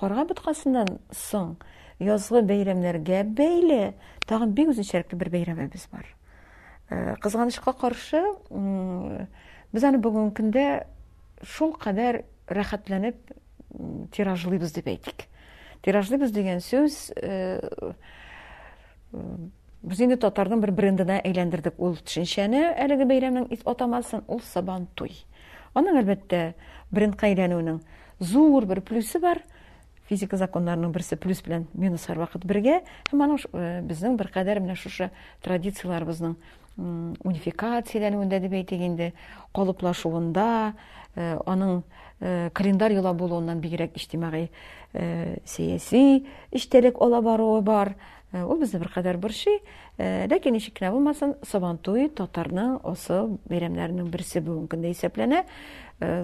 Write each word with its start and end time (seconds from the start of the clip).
Карга 0.00 0.22
бутқасынан 0.24 0.88
соң 1.12 1.50
язгы 2.00 2.40
бәйрәмләргә 2.48 3.18
бәйле 3.36 3.80
тагын 4.24 4.54
бик 4.56 4.70
үзен 4.72 4.86
шәрәпле 4.88 5.18
бер 5.20 5.28
бәйрәмебез 5.34 5.82
бар. 5.92 6.06
Э, 6.88 7.16
кызганычка 7.20 7.74
каршы, 7.76 8.22
без 9.74 9.84
аны 9.84 10.00
бүген 10.00 10.32
көндә 10.40 10.64
шул 11.44 11.74
кадәр 11.76 12.22
рәхәтләнеп 12.48 13.18
тиражлыбыз 14.16 14.72
дип 14.72 14.88
әйтик. 14.94 15.26
Тиражлыбыз 15.84 16.32
дигән 16.32 16.64
сүз, 16.64 17.10
э, 17.20 17.68
э, 19.12 19.18
без 19.82 20.00
инде 20.00 20.16
татарның 20.16 20.64
бер 20.64 20.72
брендына 20.72 21.20
әйләндердек 21.20 21.74
ул 21.80 22.00
төшенчәне, 22.00 22.70
әлеге 22.86 23.04
бәйрәмнең 23.12 23.50
ит 23.52 23.66
атамасын, 23.68 24.24
ул 24.28 24.40
сабан 24.54 24.88
туй. 24.96 25.12
Оның 25.80 25.96
әлбәттә 26.02 26.40
брендка 26.96 27.28
әйләнеуның 27.30 27.78
зур 28.32 28.66
бер 28.72 28.80
плюсы 28.90 29.20
бар. 29.22 29.40
Физика 30.10 30.36
законнарының 30.40 30.90
берсе 30.96 31.16
плюс 31.22 31.40
белән 31.46 31.64
минус 31.84 32.04
һәр 32.10 32.20
вакыт 32.20 32.44
бергә. 32.52 32.78
Һәм 33.10 33.24
аның 33.26 33.44
э, 33.52 33.64
безнең 33.92 34.18
беркадәр 34.22 34.60
менә 34.66 34.76
шушы 34.82 35.08
традицияларыбызның 35.46 36.36
унификат 37.24 37.88
силен 37.88 38.14
унда 38.22 38.40
деп 38.40 38.52
калыплашуында 39.54 40.72
э, 41.16 41.36
аның 41.46 41.82
э, 42.20 42.50
календар 42.54 42.90
юла 42.92 43.12
болуынан 43.12 43.60
бигрәк 43.60 43.96
иҗтимагый 43.96 44.50
э, 44.94 45.36
сәяси 45.44 46.24
иштерек 46.50 46.96
ала 47.00 47.20
баруы 47.20 47.62
бар. 47.62 47.94
Ул 48.32 48.56
безне 48.58 48.78
бер 48.80 48.88
кадәр 48.88 49.18
борчый, 49.20 49.58
ләкин 50.00 50.54
ишек 50.56 50.78
кенә 50.78 50.88
булмасын, 50.94 51.34
Сабантуй 51.44 52.06
татарның 52.16 52.78
осы 52.80 53.18
бәйрәмнәрнең 53.50 54.06
берсе 54.08 54.40
бүген 54.40 54.70
көндә 54.72 54.88
исәпләнә. 54.94 55.42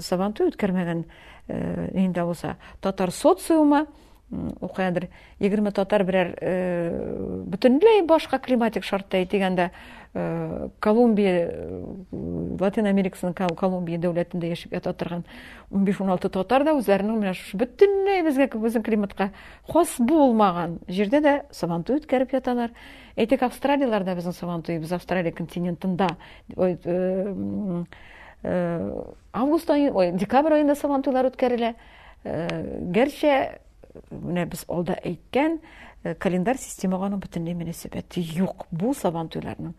Сабантуй 0.00 0.48
үткәрмәгән 0.48 1.02
инде 1.92 2.24
булса, 2.24 2.54
татар 2.80 3.12
социумы 3.12 3.82
окуяды 4.60 5.08
егерме 5.40 5.70
татар 5.72 6.04
берәр 6.04 6.34
э 6.40 6.54
бөтенләй 7.48 8.02
башка 8.06 8.38
климатик 8.38 8.84
шартта 8.84 9.22
итегәндә 9.24 9.70
э, 10.14 10.68
Колумбия 10.80 11.48
э, 11.48 11.82
Латин 12.60 12.84
Америкасында 12.90 13.48
Колумбия 13.56 13.96
дәүләтендә 13.98 14.50
яшәп 14.52 14.74
ата 14.76 14.92
торган 14.92 15.24
1516 15.72 16.28
татар 16.30 16.64
да 16.68 16.72
үзәрне 16.76 17.12
менә 17.16 17.32
шушы 17.38 17.56
бөтенләй 17.56 18.22
безгә 18.26 18.82
климатка 18.84 19.30
хас 19.72 19.96
булмаган 19.98 20.78
җирдә 20.88 21.20
дә 21.24 21.42
саванту 21.50 21.94
үткәрүп 21.96 22.32
яталар. 22.36 22.70
Әйтик 23.16 23.42
Австралияларда 23.42 24.14
безнең 24.14 24.32
саванту 24.34 24.72
Австралия 24.94 25.32
континентында 25.32 26.06
ой 26.56 26.76
э, 26.84 27.34
ой 28.44 30.12
декабрь 30.12 30.52
айнда 30.52 30.74
савантулар 30.74 31.24
үткәрелә 31.32 31.72
менә 34.10 34.44
без 34.50 34.64
алда 34.70 34.96
әйткән 35.06 35.58
э, 36.04 36.14
календарь 36.22 36.60
системага 36.60 37.06
аның 37.08 37.20
бөтенләй 37.22 37.56
мөнәсәбәте 37.58 38.22
юк 38.38 38.66
бу 38.70 38.92
сабан 38.96 39.28
туйларның 39.32 39.74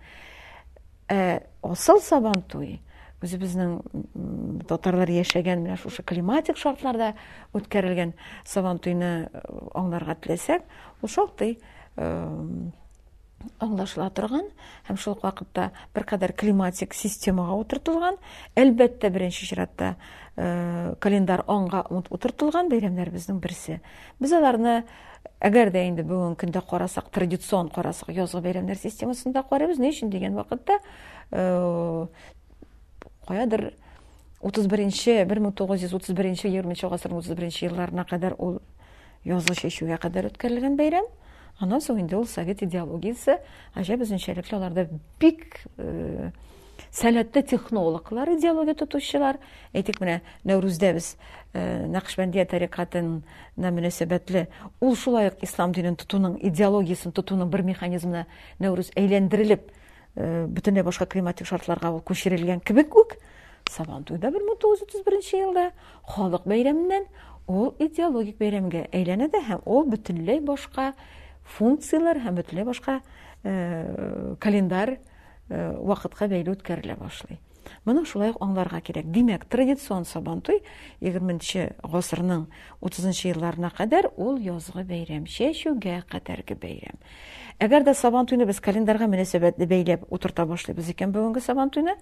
ә 1.09 1.17
э, 1.17 1.39
асыл 1.65 2.01
сабан 2.03 2.41
туй 2.51 2.77
безнең 3.19 3.81
татарлар 4.69 5.09
яшәгән 5.11 5.63
менә 5.65 5.75
шушы 5.81 6.03
климатик 6.07 6.57
шартларда 6.57 7.13
үткәрелгән 7.57 8.13
савантуйны 8.47 9.13
э, 9.25 9.47
аңларга 9.75 10.15
теләсәк 10.15 10.65
ул 11.01 11.09
шактый 11.15 11.57
Аңлашыла 13.65 14.07
торган 14.17 14.45
һәм 14.87 14.97
шул 15.03 15.15
вакытта 15.21 15.67
бер 15.97 16.05
кадәр 16.09 16.31
климатик 16.41 16.93
системага 17.01 17.55
утыртылган, 17.61 18.15
әлбәттә 18.63 19.09
беренче 19.17 19.47
чиратта, 19.49 19.91
э, 20.35 20.95
календар 21.05 21.43
аңга 21.55 21.83
утыртылган 21.99 22.69
бәйрәмнәр 22.73 23.11
безнең 23.13 23.39
берсе. 23.45 23.79
Без 24.19 24.31
аларны 24.39 24.73
әгәр 25.51 25.71
дә 25.75 25.83
инде 25.87 26.03
бүген 26.03 26.35
көндә 26.43 26.63
карасак, 26.69 27.09
традицион 27.15 27.69
карасак, 27.69 28.09
язгы 28.17 28.41
бәйрәмнәр 28.47 28.79
системасында 28.81 29.43
карабыз, 29.51 29.79
ни 29.79 29.91
өчен 29.93 30.09
дигән 30.09 30.35
вакытта, 30.35 30.79
э, 31.31 32.05
каядыр 33.27 33.69
31-нче 34.41 35.17
1931-нче 35.27 36.47
20-нче 36.47 36.87
гасырның 36.91 37.21
31-нче 37.27 37.65
елларына 37.67 38.05
кадәр 38.07 38.35
ул 38.37 38.59
язгы 39.27 39.55
шешүгә 39.63 39.97
кадәр 39.99 40.29
үткәрелгән 40.31 40.77
бәйрәм. 40.79 41.07
Аннан 41.59 41.81
соң 41.83 41.97
инде 41.99 42.15
совет 42.31 42.61
идеологиясе 42.63 43.33
әҗәп 43.75 44.05
үзенчәлекле 44.05 44.55
аларда 44.57 44.85
бик 45.19 45.57
сәләтле 46.99 47.41
технологлар 47.51 48.31
идеология 48.37 48.77
тотучылар 48.79 49.39
әйтик 49.75 49.99
менә 49.99 50.13
нәүрүздә 50.47 50.93
без 50.95 51.09
нәкшбәндия 51.51 52.47
мөнәсәбәтле 53.59 54.45
ул 54.79 54.95
шулай 55.01 55.27
ук 55.33 55.43
ислам 55.43 55.75
динен 55.75 55.99
тотуның 55.99 56.37
идеологиясын 56.49 57.11
тотуның 57.19 57.51
бер 57.57 57.65
механизмына 57.67 58.25
әйләндерелеп 59.03 59.67
бөтенләй 60.15 60.87
башка 60.87 61.09
климатик 61.11 61.51
шартларга 61.51 61.91
ул 61.91 61.99
күчерелгән 62.07 62.63
кебек 62.63 62.95
үк 63.03 63.17
сабантуйда 63.69 64.31
бер 64.31 64.47
мең 64.47 64.61
тугыз 64.63 65.33
елда 65.43 65.73
халык 66.15 66.47
бәйрәменнән 66.55 67.11
ул 67.51 67.73
идеологик 67.79 68.37
бәйрәмгә 68.39 68.87
әйләнә 69.01 69.27
дә 69.35 69.43
һәм 69.51 69.65
ул 69.65 69.89
башка 70.51 70.93
функциялар 71.57 72.19
һәм 72.23 72.35
бөтенләй 72.39 72.65
башка 72.67 72.99
э, 73.43 74.35
календар 74.39 74.97
э, 74.97 74.99
вакытка 75.79 76.27
бәйле 76.29 76.53
үткәрелә 76.55 76.95
башлый. 76.99 77.39
Моны 77.85 78.01
шулай 78.07 78.31
ук 78.33 78.37
аңларга 78.41 78.79
кирәк. 78.81 79.09
Димәк, 79.13 79.43
традицион 79.51 80.05
Сабантуй 80.07 80.61
20 81.05 81.83
гасырның 81.91 82.45
30-нчы 82.81 83.31
елларына 83.35 83.69
кадәр 83.75 84.07
ул 84.15 84.39
язгы 84.41 84.83
бәйрәм, 84.89 85.25
чәчүгә 85.29 85.99
кадәрге 86.09 86.55
бәйрәм. 86.57 86.97
Әгәр 87.61 87.85
дә 87.91 87.93
Сабантуйны 87.99 88.47
без 88.49 88.59
календарга 88.63 89.05
мөнәсәбәтле 89.11 89.67
бәйләп 89.69 90.05
утырта 90.09 90.45
башлыйбыз 90.49 90.89
икән 90.95 91.11
бүгенге 91.13 91.43
Сабантуйны, 91.45 91.93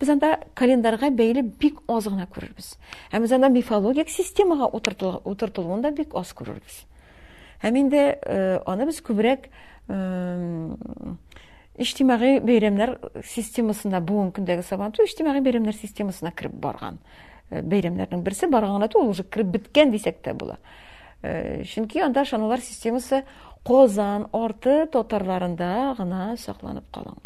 без 0.00 0.08
анда 0.12 0.34
календарға 0.58 1.08
бәйле 1.10 1.42
бик 1.56 1.80
аз 1.90 2.06
гына 2.10 2.26
күрербез. 2.30 2.74
Һәм 3.14 3.22
без 3.24 3.32
анда 3.32 3.48
мифологик 3.54 4.10
системага 4.12 4.68
утыртылуын 4.68 5.88
бик 5.96 6.12
аз 6.18 6.34
күрербез. 6.36 6.84
Һәм 7.62 7.76
инде 7.80 8.02
аны 8.70 8.86
без 8.86 9.00
күбрәк 9.02 9.46
иҗтимагый 11.78 12.38
бәйрәмнәр 12.42 12.96
системасында 13.26 14.00
бу 14.06 14.20
көндәге 14.36 14.62
сабантуй 14.66 15.04
иҗтимагый 15.08 15.42
бәйрәмнәр 15.46 15.74
системасына 15.78 16.32
кирип 16.38 16.52
барган 16.62 16.98
бәйрәмнәрнең 17.50 18.22
берсе 18.26 18.48
барганда 18.50 18.88
ул 18.98 19.08
уже 19.14 19.24
кирип 19.24 19.48
беткән 19.56 19.90
дисәк 19.92 20.16
тә 20.22 20.32
була. 20.38 20.56
Чөнки 21.22 22.00
анда 22.04 22.24
шаналар 22.24 22.58
системасы 22.60 23.24
Қозан 23.66 24.24
орты 24.32 24.86
татарларында 24.86 25.94
гына 25.98 26.36
сакланып 26.38 26.86
калган. 26.94 27.16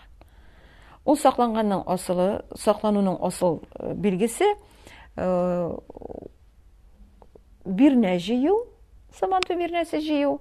Ул 1.05 1.17
сакланганның 1.19 1.85
асылы, 1.93 2.41
саклануның 2.59 3.19
асыл 3.29 3.61
билгесе 4.01 4.45
бир 5.15 5.83
нәҗи 8.01 8.41
ел 8.47 8.65
Заман 9.21 9.45
түбірнәсі 9.45 9.99
жиу. 10.01 10.39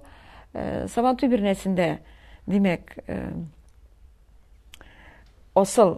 Ә, 0.52 0.86
заман 0.92 1.16
түбірнәсіндә, 1.20 1.98
демек, 2.48 2.94
осыл 5.56 5.94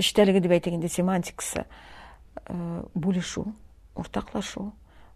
іштәлігі 0.00 0.40
ә, 0.40 0.44
деп 0.44 0.54
әйтегенде 0.58 0.88
семантикасы 0.92 1.64
бүлішу, 2.94 3.46
ортақлашу. 3.96 4.70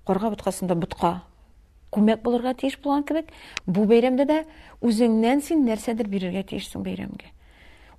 Қорға 0.09 0.31
бұтқасында 0.35 0.77
бұтқа 0.81 1.11
көмек 1.93 2.21
болырға 2.25 2.55
тиеш 2.61 2.79
болған 2.85 3.05
кебек, 3.09 3.33
бұл 3.69 3.89
бейрәмді 3.91 4.25
дә 4.29 4.39
үзіңнен 4.89 5.43
син 5.45 5.65
нәрсәдір 5.69 6.09
берергә 6.13 6.45
тиешсің 6.55 6.85
бейрәмге. 6.87 7.33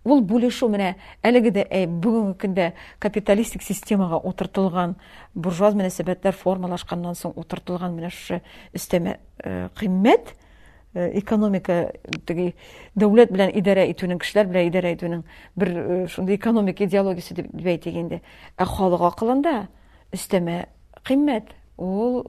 Ул 0.10 0.24
бүлешу 0.26 0.68
менә 0.74 0.94
әлеге 1.30 1.52
дә 1.56 1.64
бүгенге 2.04 2.34
көндә 2.42 2.66
капиталистик 3.04 3.62
системага 3.66 4.18
утыртылган 4.30 4.96
буржуаз 5.36 5.76
мөнәсәбәтләр 5.78 6.38
формалашканнан 6.40 7.18
соң 7.20 7.36
утыртылган 7.42 7.94
менә 7.98 8.10
шушы 8.16 8.40
өстәмә 8.80 9.18
э, 9.44 9.68
кыйммәт 9.80 10.32
э, 10.96 11.12
экономика 11.22 11.78
теге 12.26 12.48
дәүләт 13.04 13.34
белән 13.36 13.54
идарә 13.62 13.86
итүнең 13.94 14.22
кешеләр 14.24 14.50
белән 14.50 14.70
идарә 14.72 14.94
итүнең 14.98 15.22
бер 15.64 15.74
э, 15.78 16.00
шундый 16.16 16.40
экономик 16.40 16.82
идеологисы 16.88 17.36
дип 17.42 17.70
әйтик 17.76 17.94
инде 18.02 18.22
ә 18.58 18.66
халык 18.66 19.04
акылында 19.12 19.56
өстәмә 20.18 20.62
кыйммәт 21.04 21.54
ул 21.78 22.24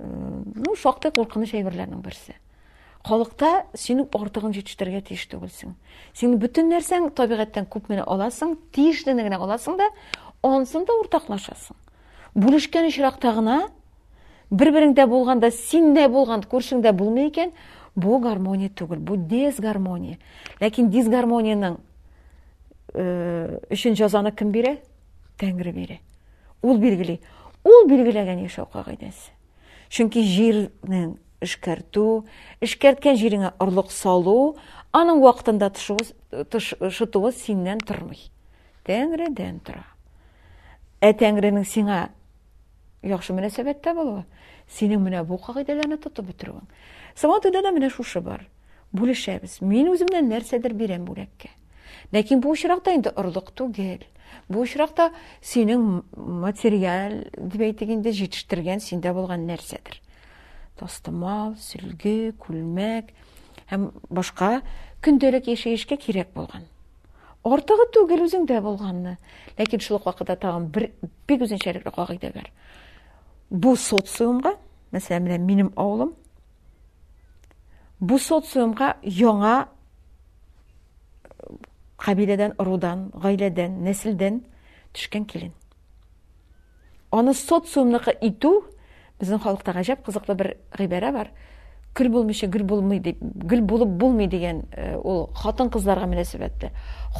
ну 0.00 0.72
шактый 0.80 1.12
куркыныч 1.12 1.50
әйберләрнең 1.58 2.00
берсе 2.04 2.38
халыкта 3.08 3.48
синең 3.78 4.08
артыгын 4.12 4.52
жетиштергә 4.52 5.00
тиеш 5.08 5.22
түгелсең 5.32 5.70
син 6.16 6.34
бүтән 6.40 6.66
нәрсәң 6.68 7.08
табигатьтән 7.16 7.66
күп 7.72 7.88
аласың 7.92 8.56
тиешлене 8.74 9.22
генә 9.24 9.36
аласың 9.40 9.78
да 9.78 9.88
онсын 10.44 10.84
да 10.84 10.92
уртаклашасың 11.00 11.76
бүлешкән 12.34 12.86
очракта 12.92 13.30
бір 14.50 14.72
бер 14.72 14.82
болғанда, 14.82 15.06
булганда 15.06 15.50
синдә 15.50 16.08
булган 16.08 16.42
күршеңдә 16.42 16.92
булмый 16.92 17.28
икән 17.30 17.52
бу 17.96 18.18
гармония 18.18 18.68
түгел 18.68 18.98
бу 19.00 19.16
дисгармония 19.16 20.18
ләкин 20.60 20.90
дисгармонияның 20.90 21.78
үшін 22.92 23.92
э, 23.92 23.96
жазаны 23.96 24.32
кем 24.32 24.50
бере? 24.52 24.80
тәңре 25.38 25.72
бере. 25.72 26.00
ул 26.62 26.76
ол 26.76 27.18
ул 27.72 27.88
билгеләгән 27.88 28.42
яшәү 28.44 28.66
кагыйдәсе 28.72 29.32
чөнки 29.88 30.22
җирнең 30.22 31.16
эшкәртү, 31.44 32.04
эшкәрткән 32.66 33.16
җиреңә 33.20 33.50
орлык 33.64 33.90
салу, 33.94 34.34
аның 34.98 35.22
вакытында 35.24 35.70
тышытуы 35.76 37.30
синнән 37.36 37.80
тормый. 37.88 38.26
Тәңреден 38.84 39.60
тора. 39.64 39.84
Ә 41.00 41.14
Тәңренең 41.16 41.64
сиңа 41.64 42.00
яхшы 43.08 43.32
мөнәсәбәттә 43.36 43.94
булуы, 43.96 44.24
синең 44.76 45.00
менә 45.06 45.22
бу 45.28 45.38
кагыйдәләрне 45.40 45.96
тотып 46.02 46.28
бетерүең. 46.32 46.66
Сабантуйда 47.16 47.62
да 47.64 47.70
менә 47.72 47.88
шушы 47.92 48.20
бар. 48.20 48.44
Бүлешәбез. 48.92 49.60
Мин 49.60 49.88
үземнән 49.92 50.28
нәрсәдер 50.28 50.74
бирәм 50.74 51.04
бүләккә. 51.08 51.52
Ләкин 52.12 52.40
бу 52.42 52.52
очракта 52.52 52.92
инде 52.96 53.10
орлык 53.16 53.52
түгел. 53.56 54.02
Бу 54.50 54.66
синең 54.66 56.02
материал 56.16 57.14
дип 57.38 57.62
әйтегендә 57.68 58.12
җитештергән 58.12 58.82
синдә 58.82 59.14
булган 59.14 59.46
нәрсәдер 59.46 60.00
тастымал 60.80 61.52
сүлгі, 61.60 62.32
күлмәк 62.40 63.10
һәм 63.70 63.88
башка 64.16 64.48
көндәлек 65.04 65.50
яшәешкә 65.52 65.98
кирәк 66.00 66.32
булган 66.36 66.64
ортыгы 67.44 67.86
түгел 67.94 68.24
дә 68.48 68.60
булганны 68.64 69.16
ләкин 69.58 69.84
шул 69.84 69.98
ук 70.00 70.08
вакытта 70.08 70.36
тагын 70.40 70.66
бер 70.76 70.88
бик 71.28 71.44
үзенчәлекле 71.44 71.92
кагыйдә 71.94 72.32
бар 72.36 72.48
бу 73.50 73.74
социумга 73.76 74.54
мәсәлән 74.92 75.44
минем 75.48 75.72
бу 78.00 78.18
социумга 78.18 78.94
яңа 79.02 79.54
э, 79.68 81.46
кабиләдән 82.00 82.54
ұрудан, 82.56 83.10
гаиләдән 83.12 83.82
нәселдән 83.84 84.40
төшкән 84.96 85.28
килен 85.28 85.52
аны 87.10 87.34
социумныкы 87.44 88.16
итү 88.30 88.54
біздің 89.20 89.40
халықта 89.44 89.74
ғажап 89.76 90.04
қызықты 90.06 90.34
бір 90.34 90.48
ғибара 90.80 91.10
бар 91.12 91.28
күл 91.96 92.08
болмаса 92.14 92.48
гүл 92.48 92.64
болмайды 92.64 93.16
гүл 93.20 93.60
болып 93.68 93.92
болмай 94.00 94.28
деген 94.32 94.62
ол 95.04 95.26
хатын 95.36 95.68
қыздарға 95.74 96.08
мүнәсібәтті 96.08 96.70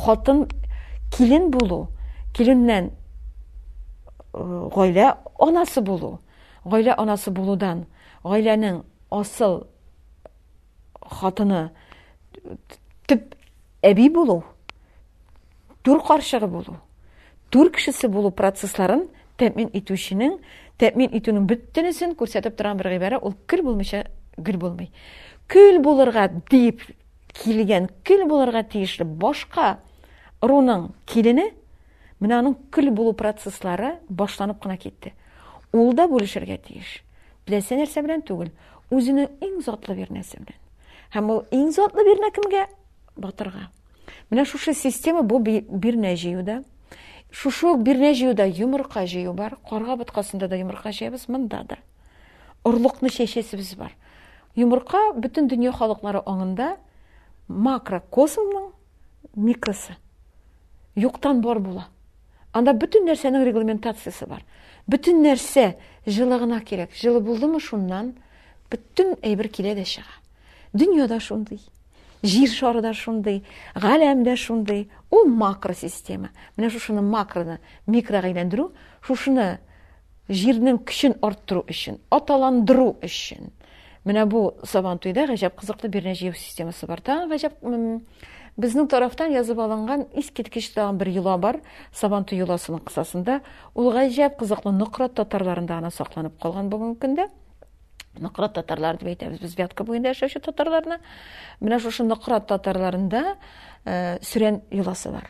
хатын 0.05 0.47
келін 1.12 1.50
болу 1.52 1.82
келіннен 2.37 2.91
ғойлә 4.32 5.11
анасы 5.43 5.82
болу 5.85 6.14
ғойлә 6.64 6.97
анасы 7.02 7.32
болудан 7.37 7.85
ғойләнің 8.25 8.82
асыл 9.12 9.64
хатыны 11.20 11.67
түп 13.11 13.32
әби 13.85 14.08
болу 14.14 14.41
түр 15.85 16.00
қаршығы 16.06 16.49
болу 16.53 16.79
түр 17.50 17.73
кішісі 17.76 18.06
болу 18.14 18.31
процесларын 18.32 19.08
Тәмин 19.40 19.70
итүшенең, 19.78 20.34
тәмин 20.82 21.14
итүнең 21.16 21.46
бүтәнесен 21.48 22.10
күрсәтеп 22.20 22.56
торган 22.58 22.81
бер 22.82 22.90
гыйбара, 22.92 23.19
ул 23.25 23.32
кыл 23.48 23.62
булмыйча 23.64 24.02
гөл 24.48 24.58
булмый. 24.60 24.90
Күл 25.48 25.78
булырга 25.87 26.26
дип 26.52 26.82
килгән, 27.40 27.87
күл 28.04 28.26
булырга 28.28 28.60
тиешле 28.75 29.06
башка 29.25 29.70
руның 30.44 30.90
килене 31.08 31.46
менә 32.20 32.42
аның 32.42 32.58
кыл 32.76 32.90
булу 32.92 33.14
процесслары 33.16 33.94
башланып 34.20 34.60
гына 34.66 34.76
китте. 34.82 35.14
Ул 35.72 35.94
да 35.96 36.04
бүлешергә 36.12 36.58
тиеш. 36.66 36.93
Беләсә 37.48 37.78
нәрсә 37.81 38.02
белән 38.04 38.26
түгел, 38.28 38.50
үзенең 38.93 39.31
иң 39.46 39.60
затлы 39.64 39.96
бер 40.02 40.12
нәрсә 40.19 40.36
белән. 40.36 40.58
Һәм 41.16 41.32
ул 41.32 41.40
иң 41.56 41.72
затлы 41.78 42.04
бер 42.10 42.20
нәкемгә 42.26 42.66
батырга. 43.16 43.70
Менә 44.28 44.44
шушы 44.52 44.75
система 44.76 45.22
бу 45.22 45.40
бер 45.40 45.96
нәҗиуда 46.04 46.60
шушы 47.31 47.67
ук 47.69 47.82
бирнә 47.82 48.35
да 48.35 48.44
йомырка 48.44 49.06
җыю 49.06 49.32
бар 49.32 49.55
карга 49.69 49.97
боткасында 49.97 50.49
да 50.49 50.56
йомырка 50.56 50.91
җыябыз 50.91 51.29
монда 51.29 51.62
да 51.69 51.77
орлыкны 52.65 53.09
чәчәсебез 53.09 53.75
бар 53.79 53.93
йомырка 54.56 54.99
бөтен 55.15 55.47
дөнья 55.49 55.71
халыклары 55.73 56.23
аңында 56.27 56.77
макрокосмның 57.49 58.73
микросы 59.37 59.94
юктан 60.97 61.41
бар 61.41 61.61
була 61.61 61.87
анда 62.53 62.75
бөтен 62.75 63.06
нәрсәнең 63.06 63.44
регламентациясы 63.47 64.27
бар 64.27 64.43
бөтен 64.88 65.23
нәрсә 65.23 65.77
жылыгына 66.06 66.61
керек, 66.65 66.91
жылы 66.97 67.21
булдымы 67.21 67.61
шуннан 67.61 68.15
бөтен 68.71 69.15
әйбер 69.23 69.49
килә 69.49 69.77
дә 69.79 69.85
чыга 69.87 70.19
дөньяда 70.73 71.21
шундый 71.21 71.61
жир 72.22 72.49
шары 72.49 72.81
да 72.82 72.93
шундый, 72.94 73.44
шундай, 73.75 74.14
дә 74.25 74.37
шундый, 74.37 74.90
ул 75.11 75.26
макро 75.26 75.75
система. 75.75 76.31
Менә 76.56 76.70
шушыны 76.70 77.00
макроны 77.02 77.58
микрога 77.87 78.28
әйләндерү, 78.28 78.70
шушыны 79.06 79.58
жирнең 80.28 80.78
көчен 80.84 81.14
арттыру 81.22 81.64
өчен, 81.69 81.99
аталандыру 82.11 82.94
өчен. 83.02 83.50
Менә 84.05 84.26
бу 84.26 84.52
Сабантуйда 84.64 85.26
гаҗәп 85.28 85.56
кызыклы 85.61 85.88
бер 85.88 86.06
нәҗә 86.11 86.34
системасы 86.37 86.87
бар 86.87 87.00
та, 87.00 87.25
гаҗәп 87.26 87.56
безнең 88.61 88.88
тарафтан 88.88 89.32
язып 89.32 89.58
алынган 89.58 90.06
искиткеч 90.17 90.70
бір 90.76 90.94
бер 90.99 91.08
йола 91.17 91.37
бар, 91.38 91.61
Сабантуй 91.93 92.38
йоласының 92.40 92.84
кысасында 92.84 93.40
ул 93.75 93.90
гаҗәп 93.93 94.37
кызыклы 94.40 94.72
нукрат 94.72 95.14
татарларында 95.17 95.81
гына 95.81 95.90
сакланып 95.90 96.38
калган 96.40 96.69
бу 96.70 96.76
мөмкиндә 96.84 97.31
нұқырат 98.18 98.56
татарлары 98.58 98.98
деп 99.00 99.10
әйтәбіз 99.12 99.40
біз 99.44 99.52
вятка 99.58 99.84
бойында 99.86 100.10
жашаушы 100.12 100.40
татарларына 100.42 100.96
мына 101.62 101.78
шушы 101.80 102.02
нұқырат 102.06 102.48
татарларында 102.50 103.20
ә, 103.30 103.36
э, 103.86 104.16
сүрен 104.24 104.60
йоласы 104.74 105.10
бар 105.14 105.28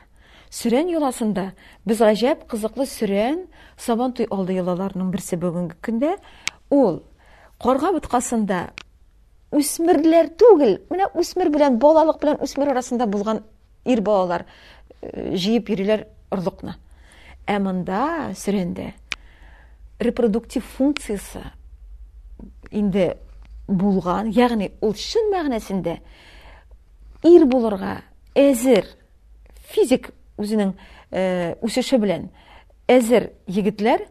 сүрен 0.50 0.88
йоласында 0.90 1.50
қызықлы 1.86 2.86
сүрен 2.88 3.46
сабантуй 3.76 4.26
алды 4.30 4.56
йолаларының 4.58 5.10
бірсі 5.12 5.36
бүгінгі 5.38 5.76
күнде 5.84 6.14
ол 6.70 7.02
қорға 7.60 7.92
бұтқасында 7.98 8.62
өсмірлер 9.52 10.32
түгіл 10.40 10.78
мына 10.90 11.10
өсмір 11.20 11.50
белән 11.52 11.78
балалық 11.82 12.20
белән 12.24 12.40
өсмір 12.40 12.72
арасында 12.72 13.06
болған 13.12 13.42
ир 13.84 14.00
балалар 14.00 14.46
жиып 15.02 15.68
э, 15.68 15.72
йөриләр 15.72 16.06
ұрлықны 16.32 16.78
ә 17.46 17.58
мында 17.60 18.92
репродуктив 20.00 20.64
функциясы 20.78 21.42
инде 22.70 23.14
булган, 23.68 24.30
ягъни 24.38 24.70
ул 24.82 24.94
шин 24.96 25.28
мәгънәсендә 25.34 25.96
ир 27.28 27.44
булырга 27.48 27.92
әзер 28.38 28.86
физик 29.74 30.10
үзенең 30.38 30.72
э 31.12 31.52
үсеше 31.66 31.98
белән 31.98 32.28
әзер 32.90 33.30
ягитләр, 33.46 34.06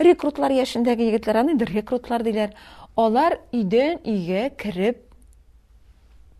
рекрутлар 0.00 0.50
яшендәге 0.56 1.10
ягитләр 1.10 1.36
аны 1.42 1.52
инде 1.56 1.66
рекрутлар 1.68 2.22
диләр. 2.22 2.50
Алар 2.96 3.38
иден-иге 3.52 4.50
кирип 4.56 4.98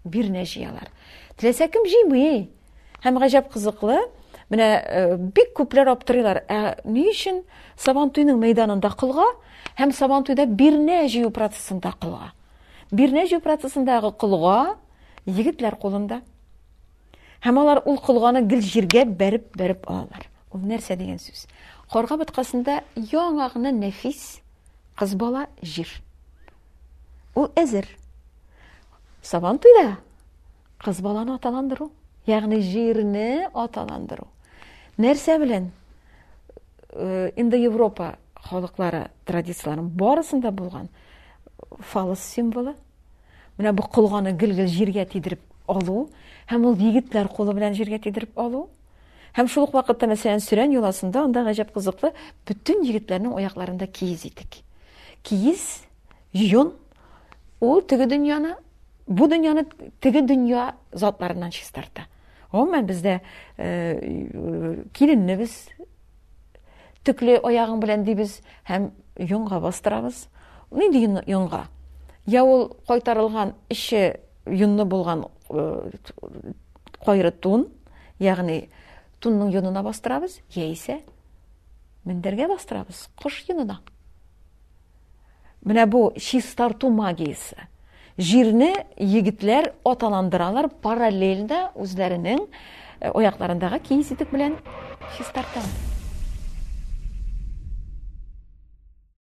бер 0.05 0.27
нәҗи 0.31 0.67
алар. 0.69 0.89
кем 1.37 1.85
җимый? 1.93 2.49
Һәм 3.05 3.19
гаҗәп 3.19 3.49
кызыклы, 3.53 3.99
Мені 4.53 4.65
э, 4.65 5.17
бик 5.17 5.55
көпілер 5.57 5.89
аптырайлар, 5.95 6.41
ә, 6.45 6.77
не 6.85 7.07
үшін 7.09 7.39
Савантуйның 7.81 8.37
мейданында 8.37 8.91
қылға, 9.01 9.25
әм 9.81 9.95
Савантуйда 9.97 10.45
бір 10.45 10.77
жиу 11.09 11.31
процесында 11.33 11.95
қылға. 12.03 12.27
Бір 12.93 13.15
не 13.17 13.25
жиу 13.31 13.41
процесында 13.41 13.97
қылға, 14.21 14.75
қолында. 15.81 16.21
алар 17.41 17.81
ұл 17.89 17.97
қылғаны 17.97 18.43
гіл 18.51 18.61
җиргә 18.61 19.07
бәріп-бәріп 19.09 19.89
алар. 19.89 20.27
Ол 20.53 20.61
нәрсә 20.69 20.99
деген 21.01 21.17
сөз. 21.19 21.47
Қорға 21.89 22.21
бұтқасында, 22.21 22.83
яң 23.09 23.41
нәфис 23.79 24.21
қыз 25.01 25.17
бала 25.17 25.47
жер. 25.63 25.89
Ол 27.35 27.49
әзір. 27.57 27.87
Савантуйда 29.23 29.97
қыз 30.85 31.01
боланы 31.01 31.37
оталандыру. 31.39 31.91
жеріні 32.29 33.49
Нәрсә 35.01 35.39
белән 35.41 35.71
э, 36.93 37.31
инде 37.41 37.57
Европа 37.65 38.19
халыклары 38.37 39.07
традицияларын 39.25 39.87
барысында 39.89 40.51
булган 40.53 40.89
фалос 41.79 42.21
символы. 42.21 42.75
Менә 43.57 43.73
бу 43.73 43.87
кулганы 43.89 44.35
гилгил 44.37 44.69
җиргә 44.69 45.07
тидирип 45.09 45.41
алу 45.67 46.11
һәм 46.51 46.67
ул 46.69 46.77
дигитләр 46.77 47.29
кулы 47.33 47.55
белән 47.57 47.73
җиргә 47.79 48.03
тидирип 48.05 48.37
алу. 48.39 48.67
Һәм 49.33 49.49
шул 49.49 49.71
вакытта 49.73 50.07
мәсәлән 50.11 50.45
сүрән 50.45 50.75
юласында 50.77 51.23
анда 51.25 51.45
гаҗәп 51.47 51.73
кызыклы 51.73 52.13
бүтән 52.49 52.85
дигитләрнең 52.85 53.39
аякларында 53.39 53.87
киез 53.89 54.27
итик. 54.29 54.61
Киез 55.25 55.85
юн 56.33 56.75
ул 57.65 57.81
теге 57.81 58.11
дөньяны, 58.13 58.59
бу 59.09 59.25
дөньяны 59.27 59.65
теге 60.03 60.21
дөнья 60.21 60.75
затларыннан 60.93 61.51
чистартә. 61.51 62.02
Гомумән 62.53 62.87
бездә 62.89 63.15
э, 63.57 64.85
киленнебез 64.99 65.53
төкле 67.09 67.39
аягың 67.49 67.79
белән 67.85 68.03
дибез 68.09 68.35
һәм 68.71 68.91
юнга 69.31 69.59
бастырабыз. 69.65 70.27
Ни 70.71 70.91
ди 70.93 71.01
юнга? 71.33 71.63
Я 72.27 72.45
ул 72.45 72.77
кайтарылган 72.87 73.55
ише 73.73 74.21
юнны 74.45 74.85
булган 74.85 75.25
э, 75.49 75.91
кайры 77.07 77.33
тун, 77.33 77.67
ягъни 78.19 78.69
тунның 79.19 79.51
юнына 79.57 79.81
бастырабыз, 79.87 80.37
яисә 80.55 81.01
мендергә 82.05 82.51
бастырабыз, 82.53 83.07
кош 83.17 83.41
юнына. 83.49 83.81
Менә 85.65 85.87
бу 85.87 86.11
чистарту 86.21 86.91
магиясе. 86.91 87.71
жеріне 88.19 88.73
егітлер 88.99 89.71
оталандыралар 89.89 90.69
параллелінде 90.85 91.63
өзләренең 91.87 92.45
ояқтарындағы 93.13 93.81
киң 93.89 94.05
ситек 94.13 94.35
белән 94.37 94.61